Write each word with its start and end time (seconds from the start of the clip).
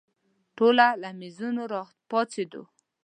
ټوله 0.55 0.87
له 1.01 1.09
مېزونو 1.19 1.63
راپاڅېدو. 1.73 2.63